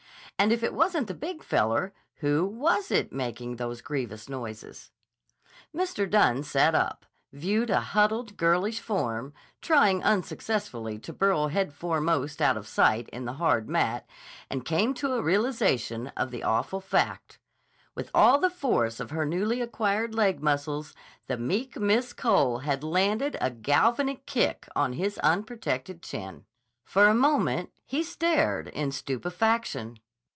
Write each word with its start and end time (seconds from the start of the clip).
And 0.39 0.51
if 0.51 0.63
it 0.63 0.73
wasn't 0.73 1.05
the 1.05 1.13
Big 1.13 1.43
Feller, 1.43 1.93
who 2.15 2.43
was 2.47 2.89
it 2.89 3.13
making 3.13 3.57
those 3.57 3.79
grievous 3.79 4.27
noises? 4.27 4.89
Mr. 5.71 6.09
Dunne 6.09 6.41
sat 6.41 6.73
up, 6.73 7.05
viewed 7.31 7.69
a 7.69 7.79
huddled, 7.79 8.37
girlish 8.37 8.79
form 8.79 9.35
trying 9.61 10.03
unsuccessfully 10.03 10.97
to 10.97 11.13
burrow 11.13 11.49
headforemost 11.49 12.41
out 12.41 12.57
of 12.57 12.67
sight 12.67 13.07
in 13.09 13.25
the 13.25 13.33
hard 13.33 13.69
mat, 13.69 14.07
and 14.49 14.65
came 14.65 14.95
to 14.95 15.13
a 15.13 15.21
realization 15.21 16.07
of 16.17 16.31
the 16.31 16.41
awful 16.41 16.81
fact. 16.81 17.37
With 17.93 18.09
all 18.15 18.39
the 18.39 18.49
force 18.49 18.99
of 18.99 19.11
her 19.11 19.27
newly 19.27 19.61
acquired 19.61 20.15
leg 20.15 20.41
muscles, 20.41 20.95
the 21.27 21.37
meek 21.37 21.77
Miss 21.77 22.13
Cole 22.13 22.57
had 22.59 22.83
landed 22.83 23.37
a 23.39 23.51
galvanic 23.51 24.25
kick 24.25 24.67
on 24.75 24.93
his 24.93 25.19
unprotected 25.19 26.01
chin. 26.01 26.45
For 26.83 27.05
a 27.07 27.13
moment 27.13 27.69
he 27.85 28.01
stared 28.01 28.69
in 28.69 28.91
stupefaction. 28.91 29.99